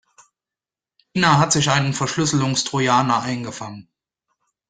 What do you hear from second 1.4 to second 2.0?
sich einen